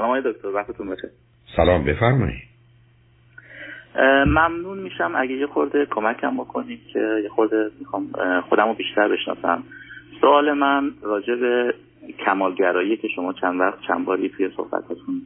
[0.00, 1.10] سلام آقای دکتر وقتتون بخیر
[1.56, 2.42] سلام بفرمایید.
[4.26, 8.10] ممنون میشم اگه یه خورده کمکم بکنید که یه خورده می‌خوام
[8.48, 9.62] خودم رو بیشتر بشناسم.
[10.20, 11.74] سوال من راجع به
[12.24, 15.22] کمالگرایی که شما چند وقت چند باری توی صحبتاتون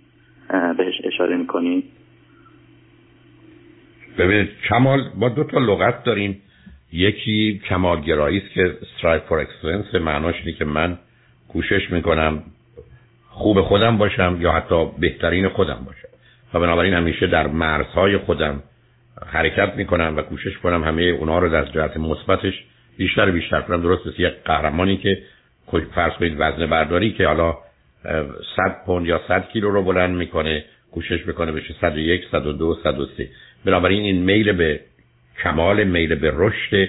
[0.79, 1.85] بهش اشاره می‌کنید
[4.19, 6.43] ببینید کمال ما دو تا لغت داریم.
[6.93, 10.99] یکی کمالگرایی است که strive for excellence معناش اینه که من
[11.49, 12.43] کوشش می‌کنم
[13.35, 16.09] خوب خودم باشم یا حتی بهترین خودم باشم.
[16.55, 18.63] و بنابراین همیشه در مرزهای خودم
[19.27, 22.65] حرکت می‌کنم و کوشش کنم همه اونا رو در جهت مثبتش
[22.97, 23.83] بیشتر بیشتر کنم.
[23.83, 25.23] درست مثل یک قهرمانی که
[25.95, 27.57] فرض کنید وزن برداری که حالا
[28.57, 33.29] 100 پوند یا 100 کیلو رو بلند می‌کنه کوشش می‌کنه بشه 101 102 103
[33.65, 34.81] بنابراین این میل به
[35.43, 36.89] کمال میل به رشد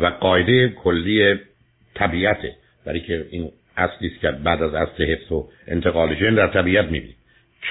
[0.00, 1.34] و قاعده کلی
[1.94, 2.52] طبیعته.
[2.86, 6.84] برای که این اصلی است که بعد از اصل حفظ و انتقال ژن در طبیعت
[6.84, 7.16] می‌بینید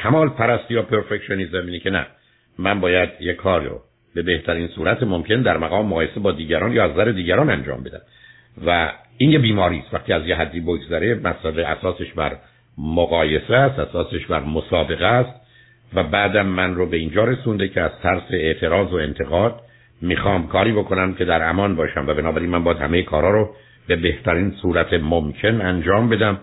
[0.03, 2.05] کمال پرستی یا پرفکشنیزم اینه که نه.
[2.59, 3.81] من باید یک کار رو
[4.15, 8.01] به بهترین صورت ممکن در مقام مقایسه با دیگران یا از نظر دیگران انجام بدم.
[8.65, 9.93] و این یه بیماری است.
[9.93, 12.37] وقتی از یه حدی بگذره مسئله اساسش بر
[12.77, 15.41] مقایسه است اساسش بر مسابقه است
[15.93, 19.61] و بعدم من رو به اینجا رسونده که از ترس اعتراض و انتقاد
[20.01, 23.55] می‌خوام کاری بکنم که در امان باشم و بنابراین من باید همه کارا رو
[23.87, 26.39] به بهترین صورت ممکن انجام بدم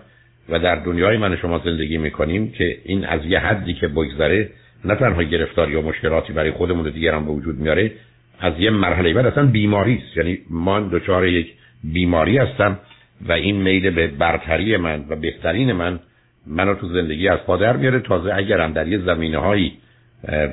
[0.49, 4.49] و در دنیای من شما زندگی می‌کنیم که این از یه حدی که بگذره
[4.85, 7.91] نه تنها گرفتاری و مشکلاتی برای خودمون و دیگران به وجود میاره
[8.39, 10.17] از یه مرحله بعد اصلا بیماری است.
[10.17, 12.79] یعنی من دچار یک بیماری هستم
[13.27, 15.99] و این میل به برتری من و بهترین من
[16.47, 17.99] منو تو زندگی از پادر میاره.
[17.99, 19.71] تازه اگرم در یه زمینه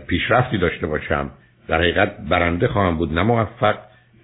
[0.08, 1.30] پیشرفتی داشته باشم
[1.68, 3.76] در حقیقت برنده خواهم بود نه موفق.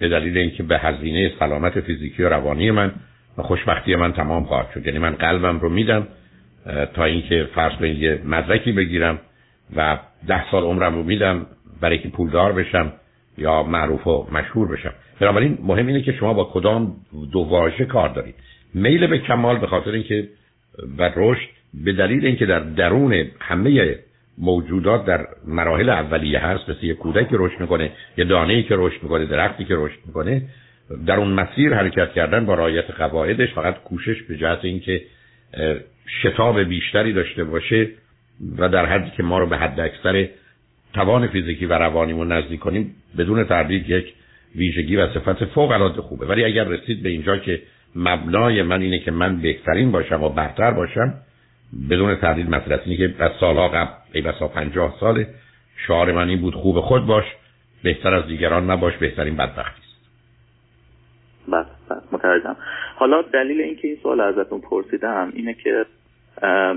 [0.02, 2.92] به دلیل اینکه به هزینه سلامت فیزیکی و روانی من
[3.38, 4.86] و خوشبختی من تمام خواهد شد.
[4.86, 6.08] یعنی من قلبم رو میدم
[6.94, 9.18] تا اینکه فرض کنید یه مدرکی بگیرم
[9.76, 11.46] و ده سال عمرم رو میدم
[11.80, 12.92] برای که پولدار بشم
[13.38, 14.92] یا معروف و مشهور بشم.
[15.20, 16.96] بنابراین مهم اینه که شما با کدام
[17.32, 18.34] دو واژه کار دارید.
[18.74, 20.28] میل به کمال به خاطر اینکه
[20.98, 21.48] و رشد
[21.84, 23.96] به دلیل اینکه در درون همه
[24.38, 29.02] موجودات در مراحل اولیه هست مثل یه کودک که رشد می‌کنه یه دانه که رشد
[29.02, 30.42] می‌کنه درختی که رشد می‌کنه
[31.06, 35.02] در اون مسیر حرکت کردن با رعایت قواعدش فقط کوشش به جهت اینکه
[36.22, 37.88] شتاب بیشتری داشته باشه
[38.58, 40.28] و در حدی که ما رو به حد اکثر
[40.94, 44.14] توان فیزیکی و روانیمون نزدیک کنیم بدون تردید یک
[44.56, 46.26] ویژگی و صفت فوق العاده خوبه.
[46.26, 47.62] ولی اگر رسید به اینجا که
[47.96, 51.14] مبنای من اینه که من بهترین باشم و برتر باشم
[51.90, 55.24] بدون تردید مسئله اینه که از سالها قبل ای بسا پنجاه سال
[55.86, 57.24] شعار من این بود خوب خود باش
[57.82, 59.92] بهتر از دیگران نباش بهترین بدبختی است.
[61.48, 62.56] بله, بله، متوجهم.
[62.96, 65.86] حالا دلیل اینکه این سوال ازتون پرسیدم اینه که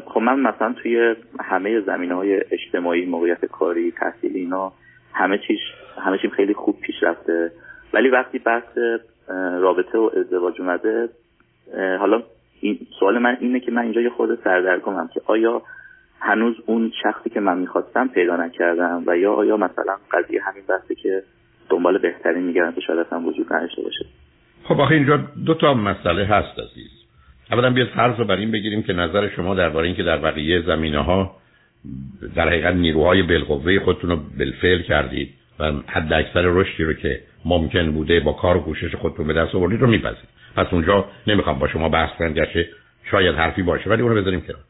[0.05, 4.73] خب من مثلا توی همه زمینه های اجتماعی موقعیت کاری تحصیلی اینا
[5.13, 5.57] همه چیز
[6.05, 7.51] همه چیز خیلی خوب پیش رفته
[7.93, 8.77] ولی وقتی بحث
[9.59, 11.09] رابطه و ازدواج اومده
[11.99, 12.23] حالا
[12.65, 15.61] این سوال من اینه که من اینجا یه خورده سردرگمم که آیا
[16.19, 20.95] هنوز اون شخصی که من می‌خواستم پیدا نکردم و یا آیا مثلا قضیه همین بحثه
[20.95, 21.23] که
[21.69, 24.05] دنبال بهترین میگردم که شاید اصلا وجود نداشته باشه؟
[24.63, 26.91] خب آخه اینجا دو تا مسئله هست عزیز.
[27.51, 31.03] اولا بیاد فرض رو بر این بگیریم که نظر شما درباره اینکه در بقیه زمینه
[31.03, 31.35] ها
[32.35, 37.91] در حقیقت نیروهای بالقوه خودتون رو بالفعل کردید و حد اکثر رشدی رو که ممکن
[37.91, 41.67] بوده با کار و کوشش خودتون به دست آوردید رو میپذید پس اونجا نمی‌خوام با
[41.67, 42.67] شما بحث کنم گرچه
[43.11, 44.61] شاید حرفی باشه ولی اون رو بذاریم کنار.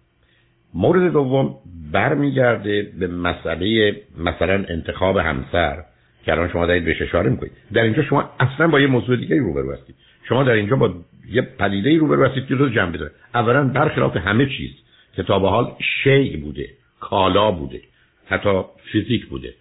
[0.73, 1.55] مورد دوم
[1.91, 5.83] برمیگرده به مسئله مثلا انتخاب همسر
[6.25, 7.51] که الان شما دارید بهش اشاره می‌کنید.
[7.73, 9.95] در اینجا شما اصلا با یه موضوع دیگه روبرو هستید.
[10.29, 10.93] شما در اینجا با
[11.29, 14.71] یه پدیده روبرو هستید که دو جنبه داره اولا برخلاف همه چیز
[15.15, 16.69] که تا به حال شیء بوده
[16.99, 17.81] کالا بوده
[18.25, 19.53] حتی فیزیک بوده.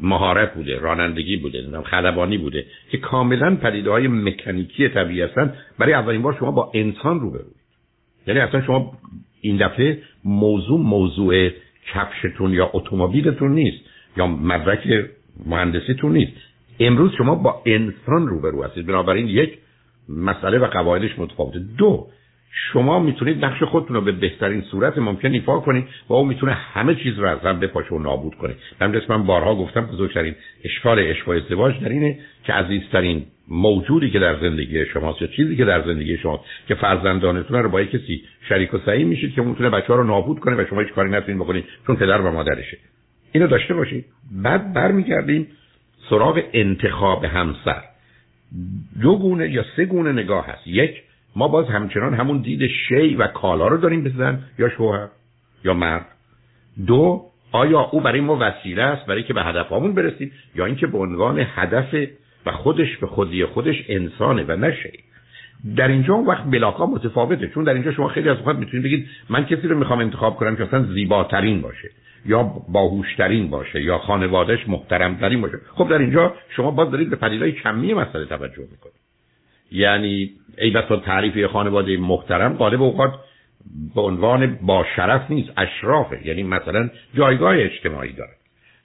[0.00, 5.54] مهارت بوده رانندگی بوده خلبانی بوده که کاملا پدیده های مکانیکی طبیعی هستن.
[5.78, 7.56] برای اولین بار شما با انسان روبروید
[8.26, 8.92] یعنی اصلا شما
[9.40, 11.50] این دفعه موضوع موضوع
[11.92, 13.78] کفشتون یا اتومبیلتون نیست
[14.16, 15.10] یا مدرک
[15.46, 16.32] مهندسیتون نیست.
[16.80, 18.86] امروز شما با انسان روبرو هستید.
[18.86, 19.58] بنابراین یک
[20.08, 21.58] مسئله و قواعدش متفاوته.
[21.58, 22.06] دو
[22.54, 26.94] شما می‌تونید نقش خودتون رو به بهترین صورت ممکن ایفا کنید و او می‌تونه همه
[26.94, 28.54] چیز رو از هم بپاشه و نابود کنه.
[28.80, 30.34] من من بارها گفتم بزرگترین
[30.64, 35.56] اشکال عشق و ازدواج در اینه که عزیزترین موجودی که در زندگی شماست یا چیزی
[35.56, 39.70] که در زندگی شماست که فرزندانتون رو با کسی شریک و سعی میشید که می‌تونه
[39.70, 42.78] بچه ها رو نابود کنه و شما هیچ کاری نتونید بکنید چون پدر و مادرشه.
[43.32, 44.04] اینو داشته باشید.
[44.42, 45.46] بعد برمیگردیم
[46.10, 47.82] سراغ انتخاب همسر.
[49.02, 50.66] دو گونه یا سه گونه نگاه هست.
[50.66, 51.03] یک
[51.36, 55.08] ما باز همچنان همون دید شی و کالا رو داریم بزن یا شوهر
[55.64, 56.06] یا مرد.
[56.86, 57.22] دو
[57.52, 61.46] آیا او برای ما وسیله است برای که به هدفمون برسیم یا اینکه به عنوان
[61.54, 61.94] هدف
[62.46, 64.92] و خودش به خودی خودش انسانه و نشه
[65.76, 69.46] در اینجا وقت بلاکا متفاوته چون در اینجا شما خیلی از وقت می‌تونید بگید من
[69.46, 71.90] کسی رو می‌خوام انتخاب کنم که اصلا زیباترین باشه
[72.26, 75.58] یا باهوشترین باشه یا خانوادهش محترمترین باشه.
[75.74, 79.03] خب در اینجا شما باز دارید به پدیدهای کمی مسئله توجه می‌کنید.
[79.74, 83.12] یعنی ای بسا تعریف خانواده محترم غالب اوقات
[83.94, 86.26] به عنوان با شرف نیست اشرافه.
[86.26, 88.32] یعنی مثلا جایگاه اجتماعی داره.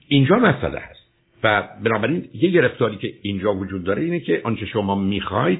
[0.08, 1.00] اینجا مسئله هست.
[1.44, 5.60] و بنابراین یه گرفتاری که اینجا وجود داره اینه که آنچه شما می‌خواید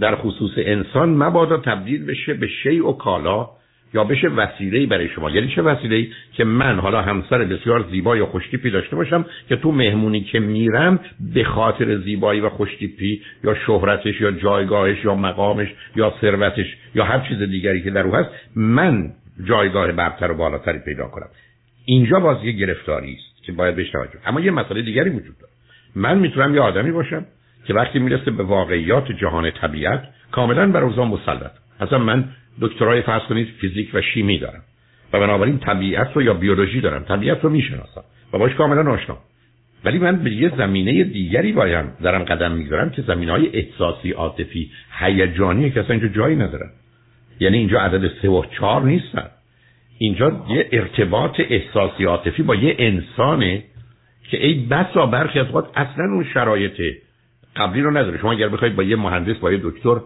[0.00, 3.48] در خصوص انسان مبادا تبدیل بشه به شیء و کالا
[3.94, 5.30] یا بشه وسیله‌ای برای شما.
[5.30, 9.72] یعنی چه وسیله‌ای؟ که من حالا همسر بسیار زیبا یا خوشتیپی داشته باشم که تو
[9.72, 11.00] مهمونی که میرم
[11.34, 17.20] به خاطر زیبایی و خوشتیپی یا شهرتش یا جایگاهش یا مقامش یا ثروتش یا هر
[17.28, 19.10] چیز دیگری که در او هست من
[19.44, 21.28] جایگاه برتر و بالاتری پیدا کنم.
[21.84, 24.18] اینجا باز یه گرفتاری است که باید بهش توجه.
[24.26, 25.52] اما یه مسئله دیگری وجود داره.
[25.96, 27.26] من می‌تونم یه آدمی باشم
[27.66, 31.52] که وقتی می‌رسه به واقعیات جهان طبیعت کاملا بر اوضاع مسلط.
[31.80, 32.24] اصلا من
[32.60, 34.62] دکترای فرض کنید فیزیک و شیمی دارم.
[35.12, 37.04] و بنابراین طبیعت رو یا بیولوژی دارم.
[37.04, 38.04] طبیعت رو می‌شناسم.
[38.32, 39.18] و باش کاملا آشنا.
[39.84, 44.70] ولی من به یه زمینه دیگری بایم دارم قدم می‌گذارم که زمینه های احساسی عاطفی
[44.98, 46.70] هیجانی که اصلا اینجا جایی ندارن.
[47.40, 49.26] یعنی اینجا عدد سه و چهار نیستن.
[49.98, 53.62] اینجا یه ارتباط احساسی عاطفی با یه انسانه
[54.30, 56.96] که ای بسا برخی از اصلا اون شرایط
[57.56, 58.18] قبلی رو نداره.
[58.18, 60.00] شما اگر بخواید با یه مهندس با یه دکتر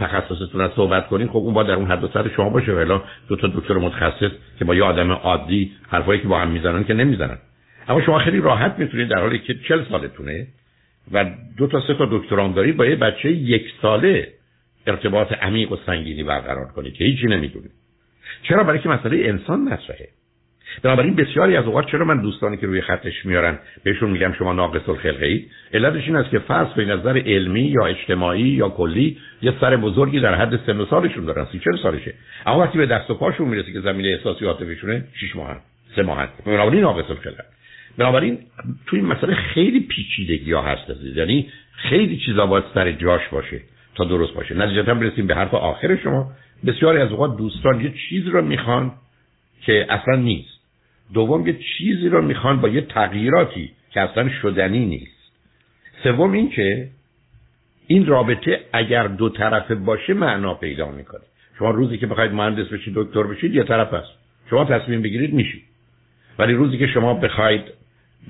[0.00, 2.72] تخصصتون رو صحبت کنین خب اون با در اون حد و شما باشه.
[2.72, 6.84] ولی دو تا دکتر متخصص که با یه آدم عادی حرفایی که با هم می‌زنن
[6.84, 7.38] که نمی‌زنن.
[7.88, 10.46] اما شما خیلی راحت می‌تونید در حالی که چل سالتونه
[11.12, 11.24] و
[11.56, 14.28] دو تا سه تا دکتران دارید با یه بچه یک ساله
[14.86, 17.70] ارتباط عمیق و سنگینی برقرار کنید که هیچی نمی‌دونید.
[18.42, 20.08] چرا؟ برای که مسئله انسان مطرحه.
[20.82, 24.88] بنابراین بسیاری از اوقات چرا من دوستانی که روی خطش میارن بهشون میگم شما ناقص
[24.88, 25.44] الخلقه ای
[25.74, 30.20] علتش این است که فرض به نظر علمی یا اجتماعی یا کلی یه سر بزرگی
[30.20, 32.14] در حد سن و سالشون دارن سی چل سالشه.
[32.46, 35.56] اما وقتی به دست و پاشون می‌رسه که زمینه احساسی عاطفیشونه 6 ماه
[35.96, 37.44] سه ماه بنابراین ناقص الخلقه
[37.98, 38.38] بنابراین
[38.86, 43.60] تو این مسئله خیلی پیچیدگی ها هست یعنی خیلی چیزا باید سر جاش باشه
[43.94, 44.54] تا درست باشه.
[44.54, 46.32] نتیجتا برسیم به حرف آخر شما.
[46.66, 48.92] بسیاری از اوقات دوستان یه چیز رو می‌خوان
[49.62, 50.58] که اصلا نیست.
[51.14, 55.32] دوم یه چیزی رو می‌خوان با یه تغییراتی که اصلا شدنی نیست.
[56.02, 56.88] سوم این که
[57.90, 61.20] این رابطه اگر دو طرفه باشه معنا پیدا می‌کنه.
[61.58, 64.10] شما روزی که بخواید مهندس بشید دکتر بشید یه طرف است.
[64.50, 65.62] شما تصمیم بگیرید میشید.
[66.38, 67.62] ولی روزی که شما بخواید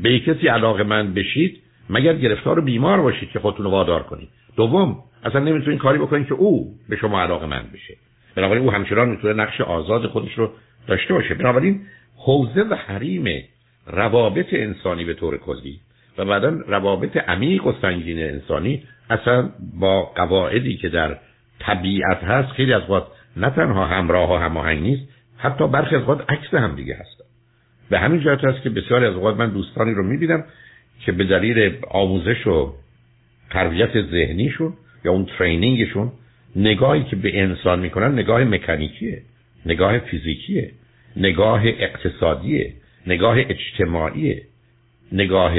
[0.02, 4.28] به کسی علاقه من بشید مگر گرفتار بیمار باشید که خودتون رو وادار کنید.
[4.56, 7.96] دوم اصلا نمی‌تونید کاری بکنید که او به شما علاقه من بشه.
[8.34, 10.50] بنابراین او همچنان می‌تونه نقش آزاد خودش رو
[10.87, 11.34] داشته باشه.
[11.34, 11.81] بنابراین
[12.16, 13.44] حوزه و حریم
[13.87, 15.81] روابط انسانی به طور کلی
[16.19, 19.50] و بعدا روابط عمیق و سنگین انسانی اصلا
[19.81, 21.19] با قواعدی که در
[21.59, 23.06] طبیعت هست خیلی از وقت
[23.37, 25.03] نه تنها همراه و هماهنگ نیست
[25.37, 27.25] حتی برخی از وقت عکس هم دیگه هست
[27.91, 30.44] به همین جهت هست که بسیاری از اوقات من دوستانی رو می‌بینم
[31.00, 32.75] که به دلیل آموزش و
[33.50, 34.73] تربیت ذهنیشون
[35.05, 36.12] یا اون ترینینگشون
[36.56, 39.23] نگاهی که به انسان می‌کنن نگاه مکانیکیه
[39.67, 40.70] نگاه فیزیکیه
[41.17, 42.73] نگاه اقتصادیه
[43.06, 44.43] نگاه اجتماعی
[45.13, 45.55] نگاه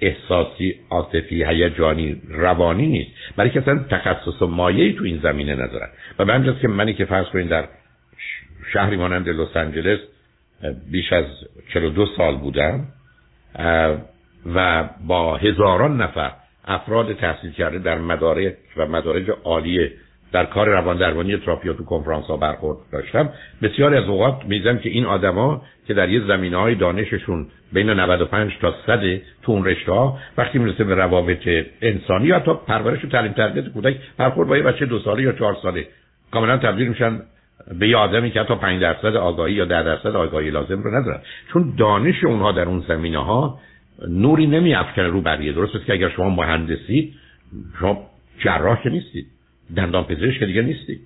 [0.00, 3.10] احساسی عاطفی هیجانی روانی نیست.
[3.36, 5.88] برای که اصلا تخصص و مایه‌ای تو این زمینه ندارن.
[6.18, 7.68] و به همجاست که منی که فرض کنید در
[8.72, 9.98] شهری مانند لس آنجلس
[10.90, 11.24] بیش از
[11.72, 12.86] 42 سال بودم
[14.54, 16.32] و با هزاران نفر
[16.64, 19.90] افراد تحصیل کرده در مدارج و مدارج عالی
[20.32, 23.28] در کار روان درمانی تراپیا تو کنفرانس ها برخورد داشتم.
[23.62, 28.52] بسیاری از اوقات میزم که این آدما که در یه زمینه های دانششون بین 95
[28.60, 29.00] تا 100
[29.42, 31.48] تو رشته ها وقتی می‌رسه به روابط
[31.82, 35.32] انسانی یا تا پرورش و تعلیم تربیت کودک برخورد با یه بچه دو ساله یا
[35.32, 35.86] چهار ساله.
[36.30, 37.20] کاملا تبدیل میشن
[37.78, 41.20] به یه آدمی که حتی 5 درصد آگاهی یا 10 درصد آگاهی لازم رو ندارن.
[41.52, 43.58] چون دانش اونها در اون زمینه ها
[44.08, 45.52] نوری نمیافکنه رو بقیه.
[45.52, 47.14] درست که اگر شما مهندسی
[47.80, 48.06] شما
[48.38, 49.26] جراح نیستید.
[49.76, 51.00] دندان پزشک دیگه نیستی.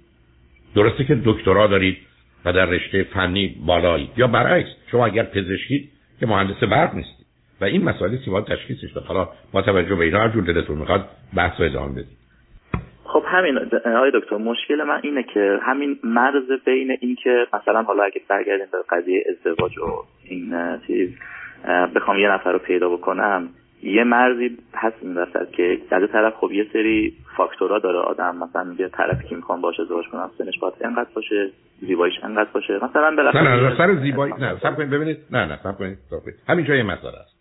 [0.75, 1.97] درسته که دکترا دارید
[2.45, 4.11] و در رشته فنی بالایی.
[4.17, 5.91] یا برعکس شما اگر پزشکید
[6.21, 7.27] که مهندس برق نیستید
[7.61, 9.05] و این مسائلی که باید تشخیصش داد.
[9.05, 12.23] حالا با توجه به اینا هر جور دلتون می‌خواد بحث رو ادامه بدید
[13.13, 18.03] خب همین آقای دکتر مشکل من اینه که همین مرز بین این که مثلا حالا
[18.03, 20.55] اگه برگردیم به قضیه ازدواج و این
[20.87, 21.11] چیز
[21.95, 23.49] بخوام یه نفر رو پیدا بکنم
[23.83, 28.75] یه مرزی هست این وسط که از طرف خب یه سری فاکتورها داره آدم مثلا
[28.79, 32.75] یه طرف که می‌خوام باشه ازدواج کنم سنش باید انقدر باشه زیباییش انقدر باشه.
[32.75, 35.19] مثلا بالاخره نه نه سر زیبایی نه صبر کنید ببینید.
[35.31, 35.99] نه نه صبر کنید
[36.49, 37.37] همین جای مسئله است.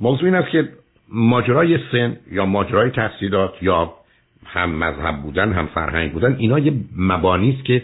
[0.00, 0.68] موضوع این است که
[1.08, 3.94] ماجرای سن یا ماجرای تحصیلات یا
[4.46, 7.82] هم مذهب بودن هم فرهنگ بودن اینا یه مبانی است که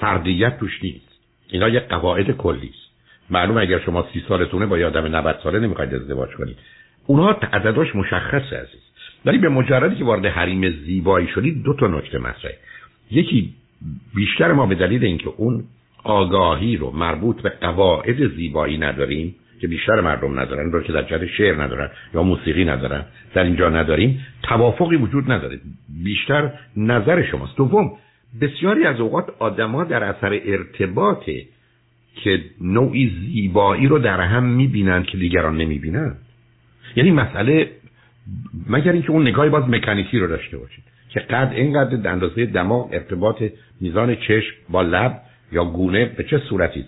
[0.00, 1.20] فردیت توش نیست.
[1.50, 2.90] اینا یه قواعد کلی است.
[3.30, 6.56] معلوم اگر شما سی سالتونه با یه آدم 90 ساله نمی‌خواید ازدواج کنید.
[7.10, 8.80] اونها عدداش مشخصه عزیز.
[9.24, 12.58] ولی به مجردی که وارد حریم زیبایی شدید دو تا نکته مطرحه.
[13.10, 13.54] یکی
[14.14, 15.64] بیشتر ما به دلیل اینکه اون
[16.04, 21.26] آگاهی رو مربوط به قواعد زیبایی نداریم که بیشتر مردم ندارن رو که در جهت
[21.26, 25.60] شعر ندارن یا موسیقی ندارن در اینجا نداریم توافقی وجود نداره.
[26.04, 27.56] بیشتر نظر شماست.
[27.56, 27.92] دوم
[28.40, 31.30] بسیاری از اوقات آدما در اثر ارتباط
[32.14, 36.18] که نوعی زیبایی رو در هم می‌بینند که دیگران نمی‌بینند
[36.96, 37.70] یعنی مسئله
[38.68, 43.42] مگر اینکه اون نگاهی باز مکانیکی رو داشته باشید که قد اینقدر اندازه دماغ ارتباط
[43.80, 45.20] میزان چشم با لب
[45.52, 46.84] یا گونه به چه صورتی.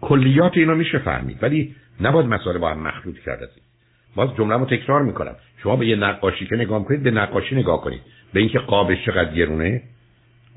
[0.00, 3.48] کلیات اینو میشه فهمید ولی نباید مسئله با هم مخلوط کرده
[4.16, 5.34] باز جمله رو تکرار می‌کنم.
[5.62, 8.00] شما به یه نقاشی که نگاه کنید به نقاشی نگاه کنید.
[8.32, 9.82] به اینکه قابش چقدر گرونه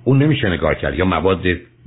[0.03, 0.95] اون نمیشه نگاه کرد.
[0.95, 1.45] یا مواد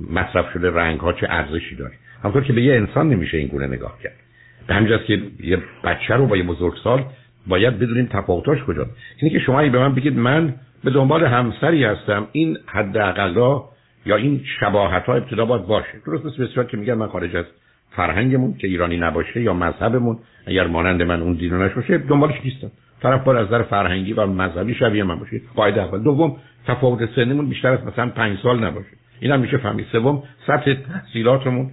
[0.09, 1.93] مصرف شده رنگ ها چه ارزشی داره.
[2.23, 4.22] همطور که به یه انسان نمیشه این گونه نگاه کرد.
[4.67, 7.05] به همجاست که یه بچه رو با یه بزرگسال
[7.47, 8.85] باید بدونیم تفاوتاش کجا
[9.17, 10.53] اینه که شما به من بگید من
[10.83, 13.59] به دنبال همسری هستم این حداقل
[14.05, 16.01] یا این شباهت ها ابتدا باید باشه.
[16.05, 17.45] درست مثل بسیار که میگن من خارج از
[17.91, 22.71] فرهنگمون که ایرانی نباشه یا مذهبمون اگر مانند من اون دینو نشه دنبالش نیستم.
[23.01, 25.41] طرف بار از نظر فرهنگی و مذهبی شبیه من باشه.
[25.55, 26.03] قاعده اول.
[26.03, 28.87] دوم تفاوت سنمون بیشتر از مثلا پنج سال نباشه.
[29.19, 29.85] این هم میشه فهمید.
[29.91, 31.71] سوم سطح تحصیلاتمون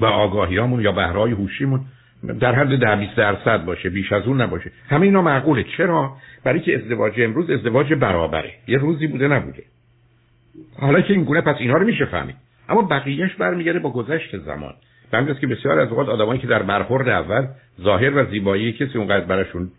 [0.00, 1.80] و آگاهیامون یا بهرهای هوشیمون
[2.40, 4.70] در حد ده 20 درصد باشه بیش از اون نباشه.
[4.88, 5.64] همه اینا معقوله.
[5.76, 8.52] چرا؟ برای که ازدواج امروز ازدواج برابره.
[8.68, 9.62] یه روزی بوده نبوده.
[10.78, 12.36] حالا که این گونه پس اینها رو میشه فهمید.
[12.68, 14.74] اما بقیهش برمیگرده با گذشت زمان.
[15.10, 17.46] به که بسیار از اوقات آدمایی که در برخورد اول
[17.82, 19.70] ظاهر و زیبایی کسی اونقدر براشون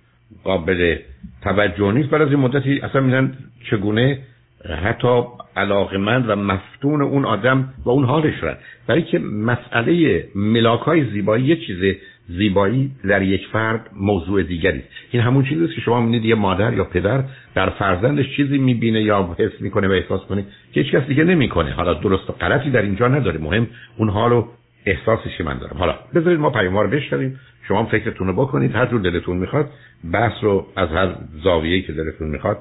[0.43, 0.97] قابل
[1.41, 2.09] توجه نیست.
[2.09, 3.37] بعد از این مدتی اصلا میدن
[3.71, 4.19] چگونه
[4.65, 5.23] حتی
[5.55, 8.59] علاقمند و مفتون اون آدم و اون حالش رد.
[8.87, 11.95] برای که مسئله ملاک های زیبایی یه چیز
[12.29, 16.73] زیبایی در یک فرد موضوع دیگری این همون چیزی است که شما می‌بینید یه مادر
[16.73, 17.23] یا پدر
[17.55, 21.71] در فرزندش چیزی می‌بینه یا حس می‌کنه و احساس کنه که هیچ کس دیگه نمی‌کنه.
[21.71, 23.39] حالا درست و غلطی در اینجا نداره.
[23.39, 24.47] مهم اون حالو
[24.85, 25.77] احساسی که من دارم.
[25.77, 27.39] حالا بذارید ما پیام رو بشنویم.
[27.67, 28.75] شما فکرتون رو بکنید.
[28.75, 29.69] هر جور دلتون می‌خواد
[30.13, 32.57] بحث رو از هر زاویه‌ای که دلتون می‌خواد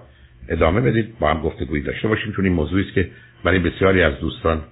[0.49, 1.19] ادامه بدید.
[1.19, 3.11] با هم گفتگویی داشته باشیم چون این موضوعی است که
[3.45, 4.63] برای بسیاری از دوستان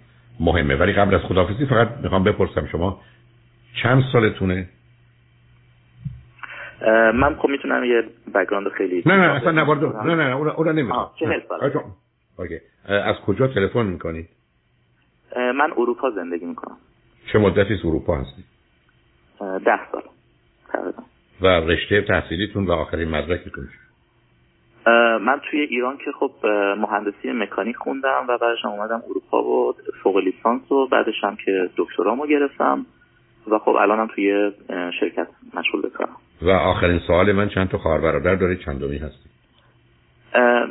[0.41, 0.77] مهمه.
[0.77, 3.01] ولی قبل از خدافزی فقط می‌خوام بپرسم شما
[3.83, 4.69] چند سالتونه؟
[7.15, 8.03] من خب می‌تونم یه
[8.35, 11.11] بک‌گراند خیلی نه نه اصلا نوارد نه نه اون اون نمی‌خوام.
[12.39, 12.61] اوکی.
[12.89, 14.29] از کجا تلفن می‌کنید؟
[15.37, 16.77] من اروپا زندگی می‌کنم.
[17.33, 18.45] چه مدتی اروپا هستی؟
[19.41, 20.03] ده سال.
[21.41, 23.69] و رشته تحصیلیتون و آخرین مدرکتون
[25.21, 26.47] من توی ایران که خب
[26.79, 32.27] مهندسی مکانیک خوندم و بعدش اومدم اروپا و فوق لیسانس و بعدش هم که دکترامو
[32.27, 32.87] گرفتم
[33.51, 34.53] و خب الانم توی
[35.01, 35.91] شرکت مشغول به
[36.43, 39.35] و آخرین سوال من چند تا خواهر برادر داره چندمی هستی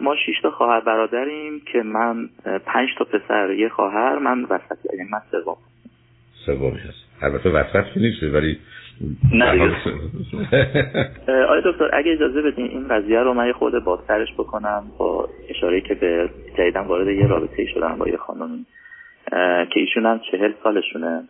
[0.02, 2.30] ما شش تا خواهر برادریم که من
[2.66, 5.58] پنج تا پسر یه خواهر من وسط یعنی من سوم.
[6.46, 7.24] سومی هست.
[7.24, 8.60] البته وسط که نیست ولی
[9.34, 9.46] نه.
[11.50, 15.82] آیا دکتر اگه اجازه بدین این قضیه رو من یه خود بازترش بکنم با اشاره
[15.82, 18.66] که به جدیدن وارد یه رابطه شدم با یه خانمی
[19.70, 21.24] که ایشون هم چهل سالشونه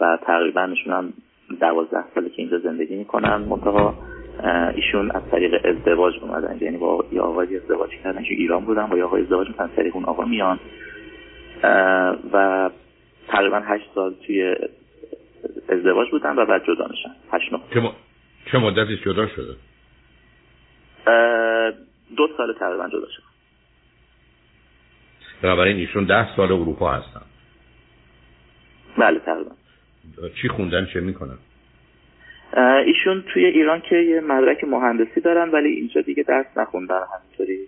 [0.00, 1.12] و تقریبا ایشون هم
[1.60, 3.36] دوازده ساله که اینجا زندگی می‌کنن.
[3.36, 3.94] منتها
[4.74, 6.58] ایشون از طریق ازدواج اومدن.
[6.60, 9.96] یعنی با یه آقای ازدواج کردن که ایران بودن با یه آقای ازدواج می‌کنن طریق
[9.96, 10.58] اون آقا میان.
[12.32, 12.70] و
[13.28, 14.56] تقریبا هشت سال توی
[15.74, 17.14] ازدواج بودن و بعد جدا میشن.
[17.32, 17.92] هشت چه, م...
[18.52, 19.56] چه مدتی جدا شده؟
[22.16, 23.22] دو سال تقریبا جدا شد.
[25.42, 27.20] بنابراین ایشون ده سال اروپا هستن.
[28.98, 29.50] بله تقریبا.
[30.42, 31.38] چی خوندن چه می‌کنن؟
[32.86, 37.00] ایشون توی ایران که یه مدرک مهندسی دارن ولی اینجا دیگه درس نخوندن.
[37.14, 37.58] همینطوری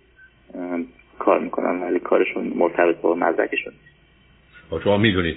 [1.18, 3.72] کار می‌کنن ولی کارشون مرتبط با مدرکشون
[4.70, 5.36] خب شما می‌دونید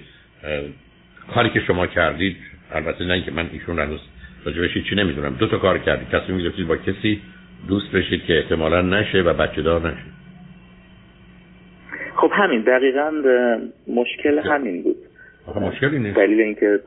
[1.33, 2.37] کاری که شما کردید
[2.71, 3.99] البته نه که من ایشون هنوز
[4.45, 5.35] راجبش چی نمی‌دونم.
[5.35, 7.21] دو تا کار کردید تصمیم می‌گرفتید با کسی
[7.67, 10.03] دوست بشید که احتمالا نشه و بچه دار نشه.
[12.15, 12.61] خب همین.
[12.61, 13.11] دقیقا
[13.87, 14.95] مشکل همین بود.
[15.61, 16.17] مشکلی نیست.
[16.17, 16.79] دلیل اینکه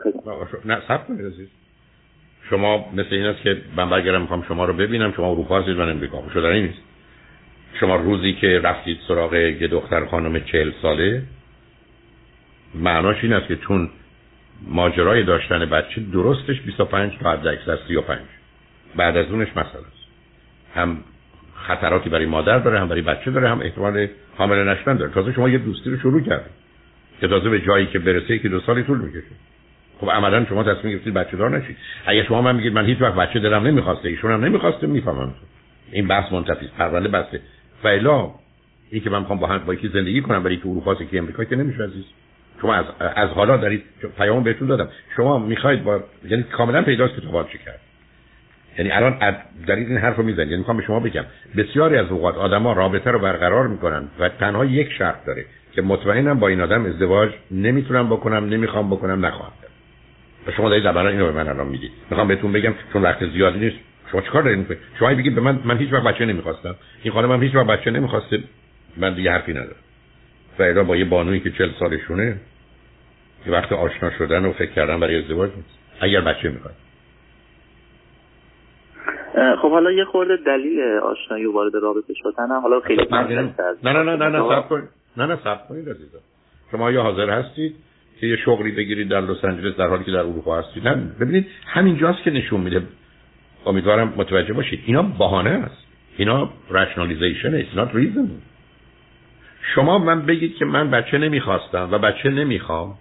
[0.64, 1.48] نه سب کنید عزیز.
[2.50, 5.12] شما مثل این است که من برگردم می‌خوام شما رو ببینم.
[5.16, 6.22] شما اروپا هستید من امریکا.
[6.34, 6.82] شدنی نیست.
[7.80, 11.22] شما روزی که رفتید سراغ یه دختر خانم چهل ساله
[12.74, 13.90] معناش این است که چون
[14.68, 18.18] ماجرای داشتن بچه درستش 25 تا حد اکثر 35
[18.96, 20.02] بعد از اونش مسئله است.
[20.74, 20.98] هم
[21.54, 25.12] خطراتی برای مادر داره هم برای بچه داره هم احتمال حامل نشدن داره.
[25.12, 26.52] تازه شما یه دوستی رو شروع کردید
[27.20, 29.34] که تازه به جایی که برسه که دو سالی طول می‌کشه.
[30.00, 31.76] خب عملا شما تصمیم گرفتید بچه دار نشید.
[32.06, 35.34] اگه شما من میگید من هیچ وقت بچه دلم نمی‌خواسته ایشون هم نمی‌خواسته می‌فهمم.
[35.92, 37.40] این بحث منتفی پرونده بسته.
[37.84, 38.30] و الا
[38.90, 41.44] این که من می‌خوام با هم با یکی زندگی کنم برای که اروپا که امریکا
[41.44, 42.04] که نمیشه عزیز.
[42.62, 42.84] شما از
[43.16, 43.82] از حالا دارید
[44.18, 44.88] پیام بهتون دادم.
[45.16, 47.80] شما می‌خواید با یعنی کاملا پیداست که تو کرد.
[48.78, 50.48] یعنی الان دارید این حرف رو می‌زنید.
[50.48, 51.24] یعنی می‌خوام به شما بگم
[51.56, 56.38] بسیاری از اوقات آدما رابطه رو برقرار می‌کنن و تنها یک شرط داره که مطمئنم
[56.38, 59.52] با این آدم ازدواج نمی‌تونم بکنم نمی‌خوام بکنم نخواهم
[60.46, 61.90] و شما دارید زبانا اینو به من الان میگید.
[62.10, 63.76] می‌خوام بهتون بگم چون وقت زیادی نیست
[64.12, 66.74] شما چیکار دارید می‌کنید؟ شما بگید به من من هیچ وقت بچه نمی‌خواستم.
[67.02, 68.38] این خانم هم هیچ وقت بچه نمی‌خواسته
[68.96, 69.76] من دیگه حرفی ندارم.
[70.58, 72.36] و با یه بانویی که 40 سالشونه
[73.44, 75.78] که وقت آشنا شدن و فکر کردن برای ازدواج نیست.
[76.00, 76.74] اگر بچه می‌خواد.
[79.62, 84.16] خب حالا یه خورده دلیل آشنایی و وارد رابطه شدن حالا خیلی نه نه نه
[84.16, 84.88] نه نه سب کنید.
[85.16, 86.18] نه نه سب کنید عزیزم
[86.70, 87.74] شما یا حاضر هستید
[88.20, 90.88] که یه شغلی بگیرید در لس آنجلس در حالی که در اروپا هستید.
[90.88, 92.82] نه ببینید همینجاست که نشون میده.
[93.66, 94.80] امیدوارم متوجه باشید.
[94.86, 95.86] اینا بهانه است.
[96.16, 98.28] اینا رشنالیزیشن it's not reason
[99.74, 102.94] شما من بگید که من بچه نمی‌خواستم و بچه نمی‌خوام.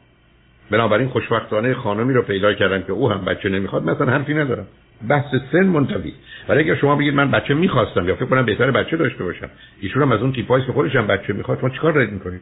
[0.72, 4.68] بنابراین خوشبختانه خانمی رو پیدا کردم که او هم بچه نمی‌خواد مثلا حرفی ندارم.
[5.10, 6.14] بحث سن منتوی
[6.50, 9.50] ولی اگر شما بگید من بچه می‌خواستم یا فکر کنم بهتر بچه داشته باشم
[9.82, 12.42] ایشون هم از اون تیپایی که خودش هم بچه می‌خواد شما چیکار دارید می‌کنید؟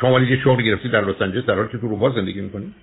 [0.00, 2.74] شما ولی یه شغلی گرفتید در لس آنجلس در حالی که تو اروپا زندگی می‌کنید؟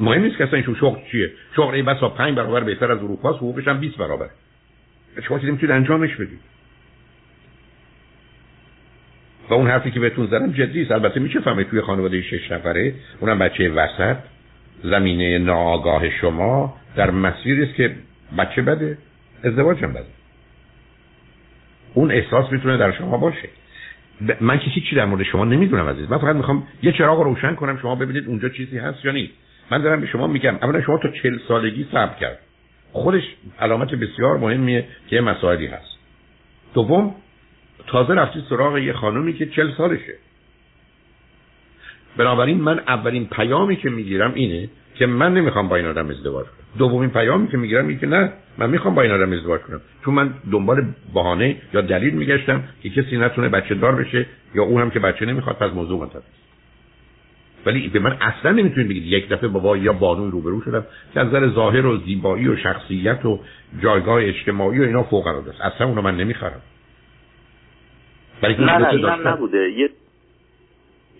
[0.00, 1.32] مهم نیست که اصلا این شغل چیه.
[1.56, 4.26] شغل این بسا 5 برابر بهتر از اروپا حقوقش هم 20 برابر
[5.28, 6.40] شما چیزی می‌تونید انجامش بدید.
[9.50, 10.92] و اون حرفی که بهتون زدم جدی است.
[10.92, 14.16] البته میشه فهمید توی خانواده شش نفره اونم بچه وسط.
[14.82, 17.94] زمینه ناآگاه شما در مسیری است که
[18.38, 18.98] بچه بده
[19.44, 20.06] ازدواج هم بده.
[21.94, 23.48] اون احساس می‌تونه در شما باشه.
[24.40, 26.10] من که هیچی در مورد شما نمی‌دونم عزیز.
[26.10, 29.32] من فقط می‌خوام یه چراغ روشن کنم شما ببینید اونجا چیزی هست یا نیست.
[29.70, 32.38] من دارم به شما میگم اولا شما تا چل سالگی صبر کرد.
[32.92, 33.22] خودش
[33.60, 35.98] علامت بسیار مهمیه که مسائلی هست.
[36.74, 37.14] دوم
[37.90, 40.14] تازه رفتید سراغ یه خانومی که چل سالشه.
[42.16, 46.78] بنابراین من اولین پیامی که می‌گیرم اینه که من نمی‌خوام با این آدم ازدواج کنم.
[46.78, 49.80] دومین پیامی که می‌گیرم اینه که نه من می‌خوام با این آدم ازدواج کنم.
[50.04, 54.82] چون من دنبال بهانه یا دلیل میگشتم که کسی نتونه بچه دار بشه یا اون
[54.82, 56.26] هم که بچه نمی‌خواد پس موضوع منتفی
[57.66, 61.26] ولی به من اصلا نمی‌تونید بگید یک دفعه بابا یا بانوی روبرو شدم که از
[61.26, 63.40] نظر ظاهر و زیبایی و شخصیت و
[63.82, 65.60] جایگاه اجتماعی و اینا فوق العاده است.
[65.60, 66.60] اصلا اونو من نمی‌خرم.
[68.42, 69.70] ولی نه نه نبوده.
[69.70, 69.90] یه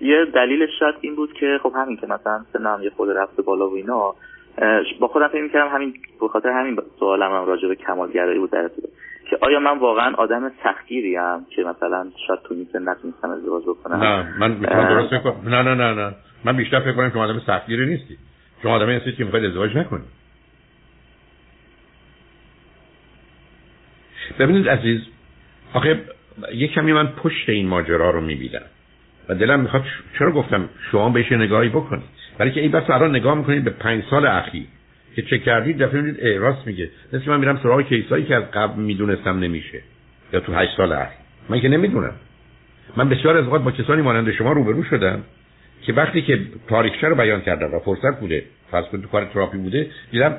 [0.01, 3.71] یه دلیلش شاید این بود که خب همین که مثلا سنم یه خود رفته بالا
[3.71, 4.15] و اینا
[5.01, 8.71] با خودم فکر می‌کردم همین به خاطر همین سوالم هم راجع به کمالگرایی بود در
[9.31, 13.63] که آیا من واقعا آدم سختگیری ام که مثلا شاید تو این سن نتونستم ازدواج
[13.63, 15.13] بکنم؟ نه من می‌خوام درست
[15.45, 16.15] نه نه نه نه.
[16.45, 18.19] من بیشتر فکر کنم شما آدم سختگیری نیستی.
[18.63, 20.21] شما آدمی هستید که می‌خواید ازدواج نکنید
[24.39, 25.01] ببینید عزیز
[25.75, 26.05] آخه
[26.55, 28.63] یه کمی من پشت این ماجرا رو می‌بینم.
[29.29, 29.85] و دلم می‌خواد
[30.19, 32.05] چرا گفتم شما بهش نگاهی بکنید؟
[32.39, 34.65] برای که این بس الان نگاه می‌کنید به پنج سال اخیر
[35.17, 36.91] که چه کردید دفعه می‌دید راست میگه.
[37.13, 39.81] مثل من میرم سراغ کیسایی که از قبل می‌دونستم نمیشه.
[40.33, 41.19] یا تو هشت سال اخیر.
[41.49, 42.15] من که نمی‌دونم.
[42.97, 45.23] من بسیار از اوقات با کسانی مانند شما روبرو شدم
[45.83, 49.91] که وقتی که تاریخچه رو بیان کردن و فرصت بوده فرض تو کار تراپی بوده
[50.11, 50.37] دیدم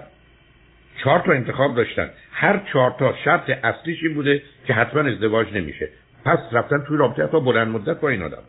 [0.97, 2.10] چهار تا انتخاب داشتن.
[2.32, 5.89] هر چهار تا شرط اصلیش این بوده که حتما ازدواج نمیشه.
[6.25, 8.43] پس رفتن توی رابطه تا بلند مدت با این آدم.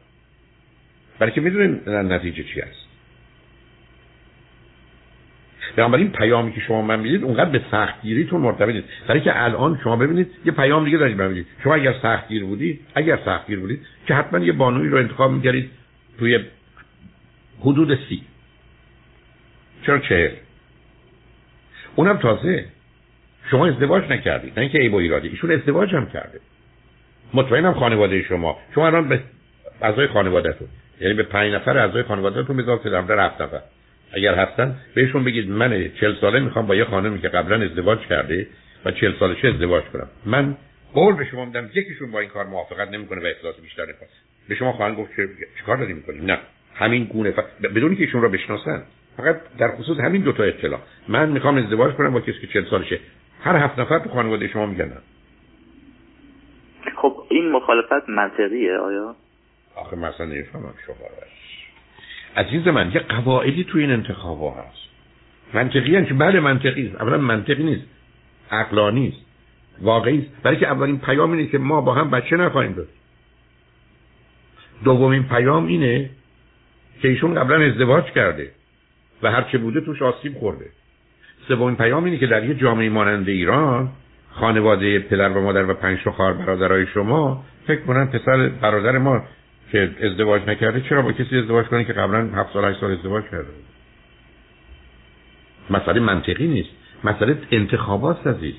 [1.18, 2.82] برای که می‌دونین نتیجه چی است
[5.76, 10.30] بنابراین پیامی که شما من می‌دید اونقدر به سختگیریتون مرتبطید برای که الان شما ببینید
[10.44, 14.52] یه پیام دیگه دارید ببینید شما اگر سختگیر بودید اگر سختگیر بودید که حتما یه
[14.52, 15.70] بانوی رو انتخاب می‌کردید
[16.18, 16.44] توی
[17.60, 18.22] حدود سی.
[19.86, 20.30] چرا چهل؟
[21.96, 22.64] اونم تازه.
[23.50, 26.40] شما ازدواج نکردید نه اینکه ای با ایشون ازدواج هم کرده.
[27.34, 28.58] مطمئنم خانواده شما.
[28.74, 29.20] شما الان به
[29.82, 30.68] اعضای خانوادهتون
[31.00, 33.60] یعنی به پنج نفر اعضای خانوادهتون می‌ذارید در در هفت نفر.
[34.12, 38.46] اگر هستن بهشون بگید من چل ساله می‌خوام با یه خانمی که قبلا ازدواج کرده
[38.84, 40.08] و چل سالشه ازدواج کنم.
[40.26, 40.56] من
[40.94, 44.08] قول به شما میدم یکیشون با این کار موافقت نمی‌کنه و اخلاص بیشتر نکنه
[44.48, 45.28] به شما خواهند گفت چه
[45.66, 46.38] کار داری می‌کنی نه.
[46.74, 47.38] همین گونه ف...
[47.62, 48.82] بدون که ایشون رو بشناسن.
[49.16, 50.80] فقط در خصوص همین دوتا اطلاع.
[51.08, 53.00] من می‌خوام ازدواج کنم با کسی که چل سالشه.
[53.40, 54.92] هر هفت نفر تو خانواده شما میگن.
[56.96, 59.16] خب این مخالفت منطقیه آیا؟
[59.76, 60.96] آخه مثلا نمی‌فهمم شما
[62.36, 64.82] عزیز من یه قواعدی تو این انتخاب ها هست.
[65.54, 67.00] منطقی که بله منطقی است.
[67.00, 67.86] اولا منطقی نیست.
[68.50, 69.26] عقلانی است.
[69.82, 70.42] واقعی است.
[70.42, 72.90] برای که اولین پیام اینه که ما با هم بچه نخواهیم داشت.
[74.84, 76.10] دومین پیام اینه
[77.02, 78.50] که ایشون قبلا ازدواج کرده.
[79.22, 80.66] و هر چه بوده توش آسیب خورده.
[81.48, 83.88] سومین پیام اینه که در یه جامعه مانند ایران
[84.30, 89.22] خانواده پدر و مادر و پنج تا خواهر برادرای شما فکر کنن پسر برادر ما
[89.72, 93.24] که ازدواج نکرده چرا با کسی ازدواج کنه که قبلا هفت سال هشت سال ازدواج
[93.24, 93.50] کرده؟
[95.70, 96.70] مسئله منطقی نیست.
[97.04, 98.54] مسئله انتخابات عزیز.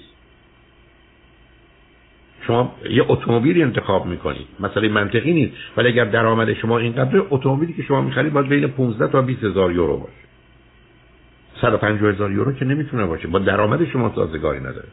[2.47, 4.47] شما یه اتومبیلی انتخاب می‌کنید.
[4.59, 5.53] مسئله منطقی نیست.
[5.77, 9.71] ولی اگر درآمد شما اینقدر اتومبیلی که شما می‌خرید باید بین 15 تا 20 هزار
[9.71, 10.32] یورو باشه.
[11.63, 13.27] 150 هزار یورو که نمی‌تونه باشه.
[13.27, 14.87] با درآمد شما سازگاری نداره.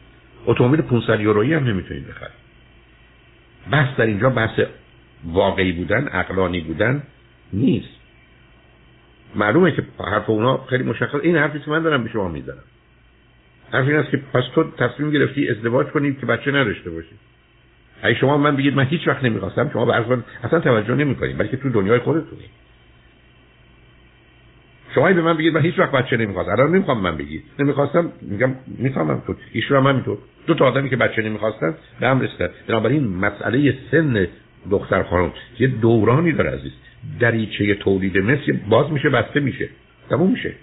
[0.45, 2.41] اتومبیل 500 یورویی هم نمی‌تونید بخرید.
[3.71, 4.59] بحث در اینجا بحث
[5.25, 7.03] واقعی بودن عقلانی بودن
[7.53, 7.89] نیست.
[9.35, 12.63] معلومه که حرف اونا خیلی مشخص این حرفی که من دارم به شما می‌زنم.
[13.73, 17.15] حرف این است که پس تو تصمیم گرفتی ازدواج کنید که بچه نداشته باشی.
[18.01, 19.95] اگه شما من بگید من هیچ وقت نمی‌خواستم شما به
[20.43, 22.45] اصلا توجه نمی‌کنید بلکه تو دنیای خودتونی.
[24.95, 26.51] شما به من بگید من هیچ وقت بچه نمی‌خواستم.
[26.51, 27.43] الان نمی‌خوام من بگید.
[27.59, 29.35] نمی‌خواستم میگم می‌فهمم تو.
[29.51, 30.17] ایشون هم همینطور.
[30.47, 32.49] دو تا آدمی که بچه نمی‌خواستن به هم رسیدن.
[32.67, 34.27] بنابراین مسئله سن
[34.71, 36.71] دختر خانم یه دورانی داره عزیز.
[37.19, 39.69] دریچه تولید مثل باز میشه بسته میشه.
[40.09, 40.53] تموم میشه.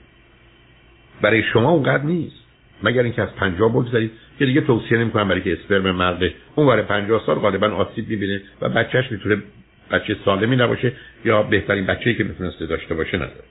[1.23, 2.37] برای شما اونقدر نیست.
[2.83, 4.11] مگر اینکه از پنجاه بگذارید.
[4.39, 8.41] که دیگه توصیه نمی‌کنم برای که اسپرم مرده اون ور پنجاه سال غالبا آسیب می‌بینه
[8.61, 9.43] و بچهش می‌تونه
[9.91, 10.93] بچه سالمی نباشه
[11.25, 13.45] یا بهترین بچه‌ای که می‌تونسته داشته باشه نداره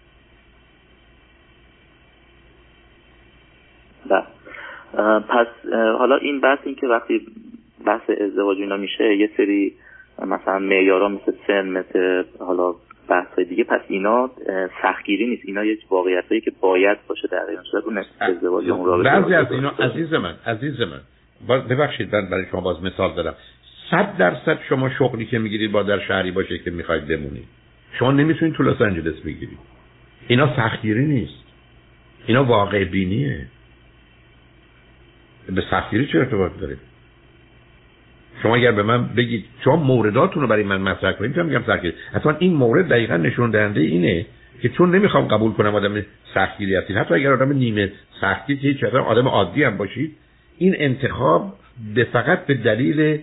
[4.10, 4.24] بله.
[5.30, 7.22] پس حالا این بحث این که وقتی
[7.86, 9.74] بحث ازدواج اینا میشه یه سری
[10.26, 12.74] مثلا معیارا مثل سن مثل حالا
[13.10, 14.32] بحث های دیگه پس اینا
[14.82, 15.44] سختگیری نیست.
[15.46, 17.84] اینا یه واقعیتایی که باید باشه در این صورت.
[17.84, 21.02] اون ازدواج اون بعضی از اینا عزیز من عزیز من
[21.70, 23.36] ببخشید من برای شما باز مثال دارم.
[23.92, 27.48] صد درصد شما شغلی که می‌گیرید با در شهری باشه که می‌خواید بمونید.
[28.00, 29.58] شما نمی‌تونید تو لس آنجلس بگیرید.
[30.28, 31.44] اینا سختگیری نیست.
[32.26, 33.46] اینا واقع بینیه.
[35.56, 36.78] به سختگیری چه ارتباط داره
[38.44, 41.94] شما اگر به من بگید شما مورداتون رو برای من مطرح کنید می‌تونم میگم سختگیری.
[42.14, 44.26] اصلا این مورد دقیقا نشون دهنده اینه
[44.62, 48.84] که چون نمی‌خوام قبول کنم آدم سختگیری هستید حتی اگر آدم نیمه سختی که هیچ
[48.84, 50.16] آدم عادی هم باشید
[50.58, 51.54] این انتخاب
[51.96, 53.20] به فقط به دلیل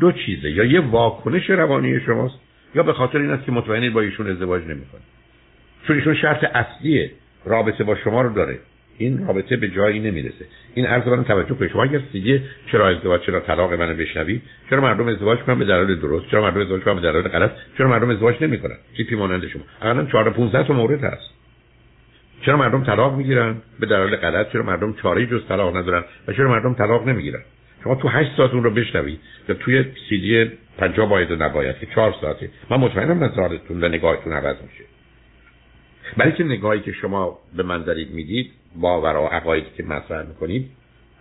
[0.00, 2.38] دو چیزه یا یه واکنش روانی شماست
[2.74, 5.04] یا به خاطر این است که مطمئنید با ایشون ازدواج نمی‌کنید.
[5.86, 7.10] چون ایشون شرط اصلی
[7.44, 8.58] رابطه با شما رو داره.
[8.98, 10.44] این رابطه به جایی نمی‌رسه.
[10.74, 11.70] این عرض من توجه کنید.
[11.70, 16.00] شما اگر سیگه چرا ازدواج چرا طلاق منو بشنوید؟ چرا مردم ازدواج کنن به دلایل
[16.00, 19.62] درست چرا مردم ازدواج کنن به دلایل غلط؟ چرا مردم ازدواج نمی‌کنن؟ چی مانند شما.
[19.82, 21.30] الان 4 15 تا مورد هست.
[22.46, 24.52] چرا مردم طلاق می‌گیرن؟ به دلایل غلط.
[24.52, 27.40] چرا مردم چاره جز طلاق ندارن؟ و چرا مردم طلاق نمی‌گیرن؟
[27.84, 31.78] شما تو 8 ساعت اون رو بشنوید یا توی سی دی 50 باید و نباید
[31.78, 32.50] که 4 ساعته.
[32.70, 34.84] من مطمئنم نظرتون و نگاهتون عوض میشه.
[36.16, 40.70] برای که نگاهی که شما به من دارید می‌دید باور و عقایدی که مطرح می‌کنید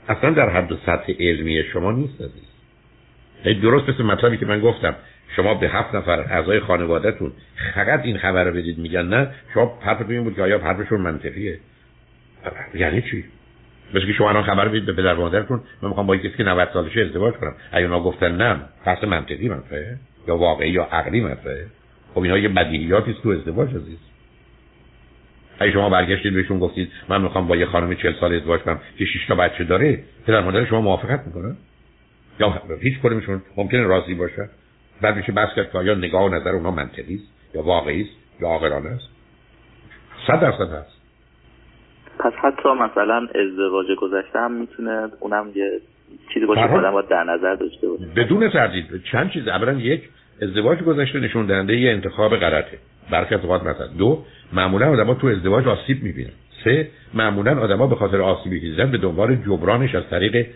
[0.09, 3.61] اصلا در حد و سطح علمی شما نیست عزیز.
[3.61, 4.95] درست مثل مطلبی که من گفتم
[5.35, 7.31] شما به هفت نفر اعضای خانوادهتون
[7.75, 11.59] فقط این خبر رو بدید میگن نه شما حرفتون این بود که آیا حرفشون منطقیه؟
[12.75, 13.23] یعنی چی؟
[13.93, 16.69] مثل که شما الان خبر بدید به پدر مادرتون من می‌خوام با کسی که 90
[16.73, 17.53] سالشه ازدواج کنم.
[17.71, 19.97] اگه اونا گفتن نه پس منطقی منطقه
[20.27, 21.65] یا واقعی یا عقلی منطقه
[22.13, 24.08] خب اینا یه بدیهیاتی تو ازدواج عزیز.
[25.59, 29.05] اگه شما برگشتید بهشون گفتید من می‌خوام با یه خانم 40 سال ازدواج کنم که
[29.05, 31.55] 6 تا بچه داره پدر مادر شما موافقت می‌کنه
[32.39, 34.49] یا هیچ کدومشون ممکنه راضی باشه؟
[35.01, 38.41] بعد میشه بحث کرد که آیا نگاه و نظر اونها منطقی است یا واقعی است
[38.41, 39.09] یا عاقلانه است؟
[40.27, 40.99] صد درصد هست.
[42.19, 45.79] پس حتی مثلا ازدواج گذشته هم می‌تونه اونم یه
[46.33, 48.05] چیزی باشه که آدم در نظر داشته باشه.
[48.15, 50.09] بدون تردید چند چیز اولا یک
[50.41, 52.77] ازدواج گذشته نشون دهنده یه انتخاب غلطه.
[53.11, 56.31] برخی از اوقات مثلا دو معمولا آدما تو ازدواج آسیب می‌بینن.
[56.63, 60.47] سه معمولا آدما به خاطر آسیبی که دیدن به دنبال جبرانش از طریق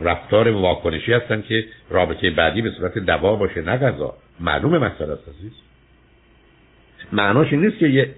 [0.00, 4.14] رفتار واکنشی هستن که رابطه بعدی به صورت دوا باشه نه غذا.
[4.40, 5.52] معلوم مسئله است عزیز.
[7.12, 8.14] معناش این نیست که یه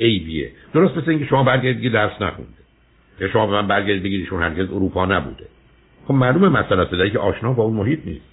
[0.00, 0.50] عیبیه.
[0.74, 2.58] درست مثل اینکه شما برگردید درس نخونده.
[3.20, 5.46] یا شما به من برگردید بگید ایشون هرگز اروپا نبوده.
[6.04, 8.24] خب معلوم مسئله است که آشنا با اون محیط نیست.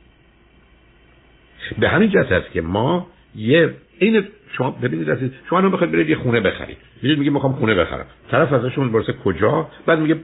[1.80, 4.24] به همین جهت است که ما یه این
[4.58, 6.78] شما ببینید عزیز شما الان بخواید برید یه خونه بخرید.
[7.02, 8.06] میگید میگه می‌خوام خونه بخرم.
[8.32, 10.16] طرف ازشون برسه کجا؟ بعد میگه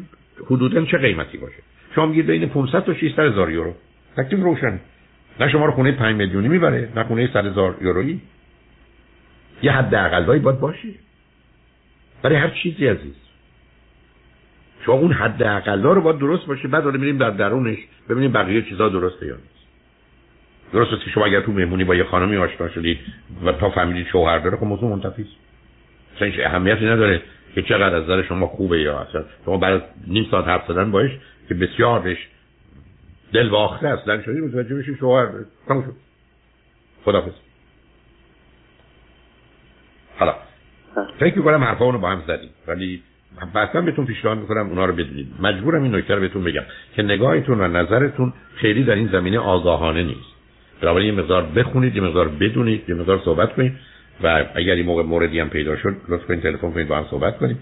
[0.45, 1.63] حدودا چه قیمتی باشه.
[1.95, 3.73] شما میگید بین 500 تا 600 هزار یورو.
[4.17, 4.79] تکلیف روشن
[5.39, 8.21] نه شما رو خونه 5 میلیونی می‌بره نه خونه 100 هزار یورویی.
[9.63, 10.89] یه حد اقلایی باید باشه.
[12.21, 13.15] برای هر چیزی عزیز.
[14.85, 16.67] شما اون حد اقلا رو باید درست باشه.
[16.67, 17.77] بعد رو میریم در درونش
[18.09, 19.60] ببینیم بقیه چیزا درسته یا نیست.
[20.73, 22.99] درست است که شما اگر تو مهمونی با یه خانمی آشنا شدید
[23.45, 25.31] و تا فهمیدید شوهر داره خب موضوع منتفی است.
[26.15, 27.21] اصلا اهمیتی نداره
[27.55, 29.23] که چقدر از نظر شما خوبه یا اصلا.
[29.45, 31.11] شما بعد نیم ساعت حرف زدن باش
[31.47, 32.27] که بسیار بهش
[33.33, 35.29] دل واخته در شدید متوجه بشید شوهر
[35.67, 35.93] تموم شد.
[37.05, 37.31] خدافظ
[40.17, 40.35] حالا
[41.19, 42.49] فکر می‌کنم حرفا رو با هم زدیم.
[42.67, 43.03] ولی
[43.53, 45.27] بعدا بهتون پیشنهاد می‌کنم اونا رو بدونید.
[45.41, 46.63] مجبورم این نکته رو بهتون بگم
[46.95, 50.30] که نگاهتون و نظرتون خیلی در این زمینه آگاهانه نیست.
[50.81, 53.73] بنابراین یه مقدار بخونید یه مقدار بدونید یه مقدار صحبت کنید.
[54.23, 57.37] و اگر این موقع موردی هم پیدا شد لطف کنید تلفن کنید با هم صحبت
[57.37, 57.57] کنید